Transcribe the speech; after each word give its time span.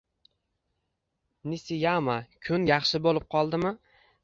Nisiyama-kun 1.51 2.67
yaxshi 2.73 3.05
bo`lib 3.07 3.23
qoldimi 3.37 3.77